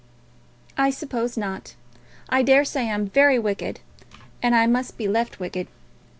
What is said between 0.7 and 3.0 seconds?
"I suppose not. I daresay